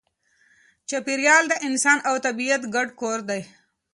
[0.89, 3.41] چاپېریال د انسان او طبیعت ګډ کور دی.